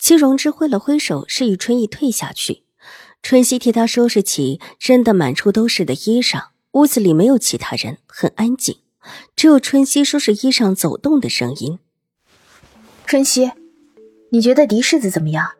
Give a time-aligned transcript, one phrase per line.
[0.00, 2.64] 戚荣之挥了挥手，示意春意退下去。
[3.22, 6.46] 春熙替他收拾起扔得满处都是的衣裳。
[6.72, 8.78] 屋子里没有其他人，很安静，
[9.36, 11.78] 只有春熙收拾衣裳走动的声音。
[13.06, 13.50] 春熙，
[14.30, 15.50] 你觉得嫡世子怎么样？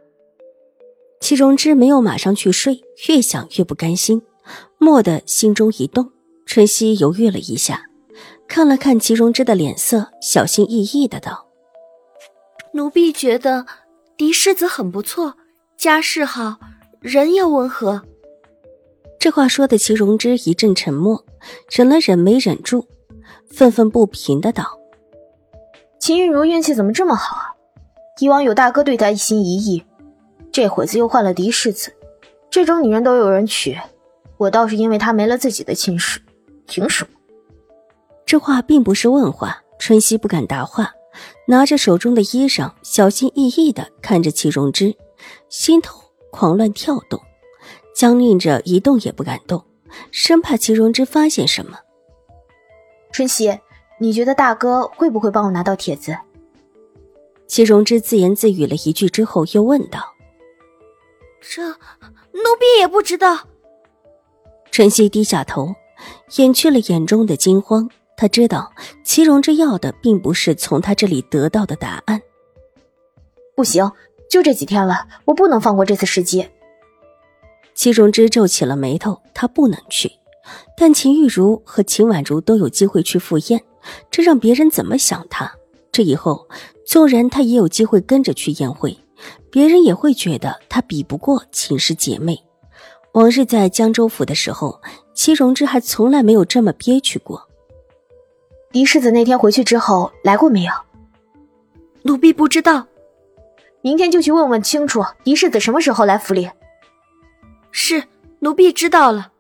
[1.21, 4.23] 戚荣之没有马上去睡，越想越不甘心，
[4.79, 6.13] 蓦地心中一动。
[6.47, 7.83] 春熙犹豫了一下，
[8.49, 11.49] 看了看戚荣之的脸色，小心翼翼的道
[12.73, 13.67] ：“奴婢觉得。”
[14.21, 15.35] 嫡世子很不错，
[15.79, 16.59] 家世好，
[17.01, 18.03] 人又温和。
[19.19, 21.25] 这话说的齐荣之一阵沉默，
[21.71, 22.87] 忍了忍没忍住，
[23.51, 24.79] 愤愤不平的道
[25.99, 27.55] ：“秦玉茹运气怎么这么好啊？
[28.19, 29.83] 以往有大哥对她一心一意，
[30.53, 31.91] 这会子又换了嫡世子，
[32.51, 33.79] 这种女人都有人娶，
[34.37, 36.21] 我倒是因为她没了自己的亲事，
[36.67, 37.11] 凭什么？”
[38.27, 40.93] 这话并不是问话，春熙不敢答话。
[41.51, 44.95] 拿着手中的衣裳，小心翼翼的看着齐荣之，
[45.49, 47.21] 心头狂乱跳动，
[47.93, 49.65] 僵硬着一动也不敢动，
[50.13, 51.77] 生怕齐荣之发现什么。
[53.11, 53.59] 春熙，
[53.99, 56.17] 你觉得大哥会不会帮我拿到帖子？
[57.49, 60.15] 齐荣之自言自语了一句之后，又问道
[61.43, 63.49] ：“这奴婢也不知道。”
[64.71, 65.75] 春熙低下头，
[66.37, 67.91] 掩去了眼中的惊慌。
[68.21, 68.71] 他知道
[69.03, 72.21] 齐荣之要的并不是从他这里得到的答案。
[73.57, 73.91] 不行，
[74.29, 76.47] 就这几天了，我不能放过这次时机。
[77.75, 80.13] 齐荣之皱起了眉头，他不能去，
[80.77, 83.65] 但秦玉茹和秦婉如都有机会去赴宴，
[84.11, 85.55] 这让别人怎么想他？
[85.91, 86.47] 这以后，
[86.87, 88.99] 纵然他也有机会跟着去宴会，
[89.51, 92.39] 别人也会觉得他比不过秦氏姐妹。
[93.13, 94.83] 往日在江州府的时候，
[95.15, 97.47] 齐荣之还从来没有这么憋屈过。
[98.73, 100.73] 嫡世子那天回去之后来过没有？
[102.03, 102.87] 奴婢不知道，
[103.81, 106.49] 明天就去问问清楚嫡世子什么时候来府里。
[107.73, 108.05] 是，
[108.39, 109.33] 奴婢知道了。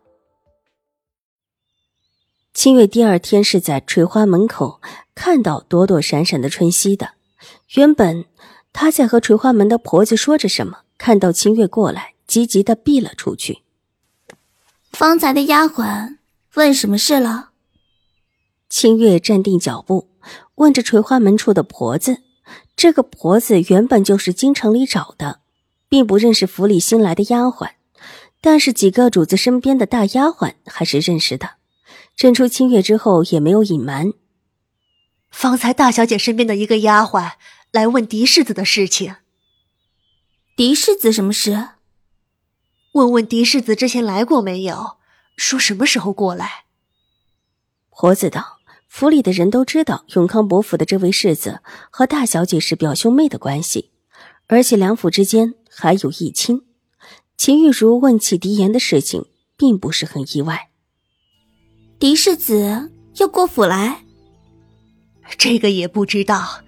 [2.53, 4.81] 清月第二天是在垂花门口
[5.15, 7.13] 看到躲躲闪闪的春熙的。
[7.75, 8.25] 原本
[8.73, 13.63] 她在和垂花门的婆子说着什么，看到清月过来，急急的避了出去。
[14.91, 16.17] 方才的丫鬟
[16.55, 17.50] 问什么事了？
[18.71, 20.09] 清月站定脚步，
[20.55, 22.23] 问着垂花门处的婆子。
[22.77, 25.41] 这个婆子原本就是京城里找的，
[25.89, 27.73] 并不认识府里新来的丫鬟，
[28.41, 31.57] 但是几个主子身边的大丫鬟还是认识的。
[32.17, 34.13] 认出清月之后，也没有隐瞒。
[35.31, 37.33] 方才大小姐身边的一个丫鬟
[37.73, 39.17] 来问狄世子的事情。
[40.57, 41.71] 狄世子什么事？
[42.93, 44.99] 问问狄世子之前来过没有？
[45.37, 46.67] 说什么时候过来？
[47.91, 48.60] 婆子道。
[48.91, 53.93] 府里的人都知道永康伯府的这位世子和大小姐是表兄妹的关系，
[54.49, 56.63] 而且两府之间还有义亲。
[57.37, 60.71] 秦玉茹问起狄言的事情，并不是很意外。
[62.01, 64.05] 狄世子要过府来，
[65.39, 66.61] 这个也不知道。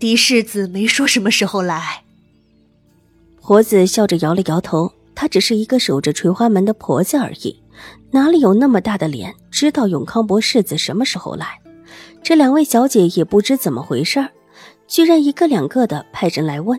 [0.00, 2.02] 狄世子没说什么时候来。
[3.40, 7.62] 婆子笑着摇了摇头，她只是一个守着垂花门的婆子而已。
[8.10, 11.59] 哪里有那么大的脸知道永康伯世子什么时候来？
[12.22, 14.28] 这两位小姐也不知怎么回事儿，
[14.86, 16.78] 居然一个两个的派人来问，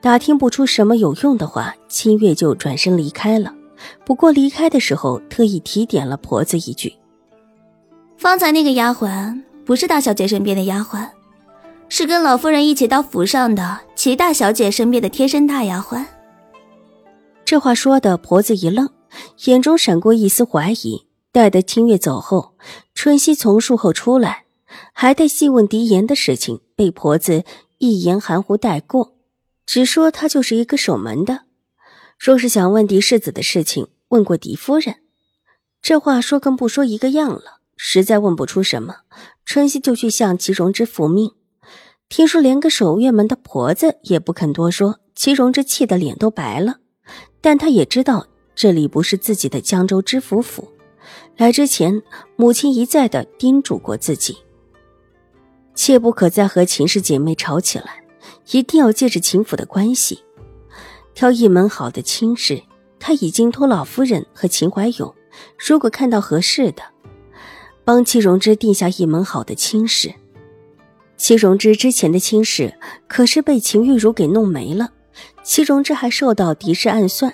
[0.00, 3.54] 打听不出什么有用的话，清月就转身离开了。
[4.04, 6.94] 不过离开的时候特意提点了婆子一句
[8.16, 11.08] ：“方才那个丫鬟不是大小姐身边的丫鬟，
[11.88, 16.04] 是跟老夫人一起到府上的齐大小姐身边的贴身大丫鬟。”
[17.44, 18.88] 这话说的婆子一愣。
[19.44, 21.06] 眼中闪过一丝怀疑。
[21.30, 22.54] 待得清月走后，
[22.94, 24.43] 春熙从树后出来，
[24.92, 27.44] 还待细问狄言的事情，被婆子
[27.78, 29.14] 一言含糊带过，
[29.66, 31.42] 只说他就是一个守门的。
[32.18, 34.96] 若是想问狄世子的事情，问过狄夫人。
[35.82, 37.60] 这话说跟不说一个样了。
[37.76, 38.98] 实在问不出什么，
[39.44, 41.32] 春熙就去向齐荣之复命。
[42.08, 46.76] 听说连个守院门的婆子也不肯多说，齐荣之气得脸都白了。
[47.40, 48.28] 但他也知道。
[48.56, 50.68] 这里不是自己的江州知府府，
[51.36, 52.00] 来之前
[52.36, 54.36] 母亲一再的叮嘱过自己，
[55.74, 58.02] 切不可再和秦氏姐妹吵起来，
[58.50, 60.20] 一定要借着秦府的关系，
[61.14, 62.62] 挑一门好的亲事，
[62.98, 65.14] 他已经托老夫人和秦怀勇，
[65.58, 66.82] 如果看到合适的，
[67.84, 70.14] 帮戚荣之定下一门好的亲事。
[71.16, 72.76] 戚荣之之前的亲事
[73.06, 74.90] 可是被秦玉茹给弄没了，
[75.42, 77.32] 戚荣之还受到敌视暗算，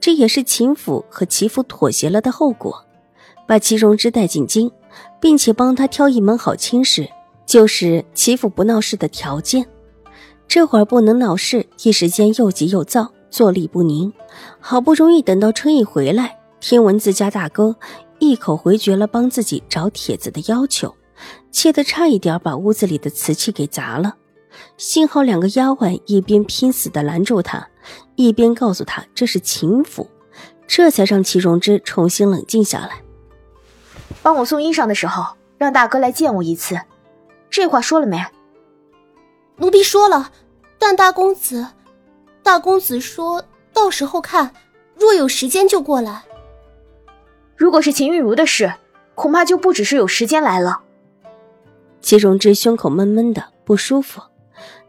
[0.00, 2.84] 这也是秦府和齐府妥协了的后果。
[3.46, 4.70] 把戚荣之带进京，
[5.20, 7.08] 并且帮他挑一门好亲事，
[7.50, 9.66] 就是齐府不闹事的条件。
[10.46, 14.12] 这会儿不能闹事，一时间又急又躁，坐立不宁。
[14.60, 17.74] 好不容易等到春意回来，听闻自家大哥
[18.20, 20.94] 一口回绝了帮自己找帖子的要求。
[21.50, 24.14] 气得差一点把屋子里的瓷器给砸了，
[24.76, 27.68] 幸好两个丫鬟一边拼死的拦住他，
[28.14, 30.08] 一边告诉他这是秦府，
[30.68, 33.02] 这才让齐荣之重新冷静下来。
[34.22, 36.80] 帮我送衣裳的时候，让大哥来见我一次，
[37.50, 38.24] 这话说了没？
[39.56, 40.30] 奴婢说了，
[40.78, 41.66] 但大公子，
[42.42, 44.54] 大公子说到时候看，
[44.96, 46.22] 若有时间就过来。
[47.56, 48.72] 如果是秦玉茹的事，
[49.14, 50.80] 恐怕就不只是有时间来了。
[52.00, 54.22] 齐荣之胸口闷闷的不舒服，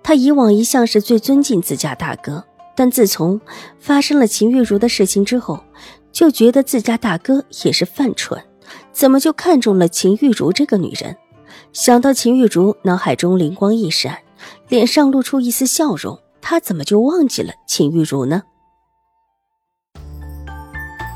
[0.02, 3.42] 他以往一向是最尊敬自家大哥，但自从
[3.80, 5.62] 发生了秦玉茹的事情之后，
[6.14, 8.42] 就觉得自家大哥也是犯蠢，
[8.94, 11.18] 怎么就看中了秦玉茹这个女人？
[11.74, 14.18] 想到秦玉竹，脑海中灵光一闪，
[14.68, 16.20] 脸上露出一丝笑容。
[16.42, 18.44] 他怎么就忘记了秦玉竹呢？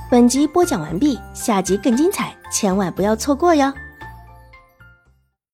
[0.10, 3.74] 本集播讲完毕，下集更精彩，千万不要错过哟！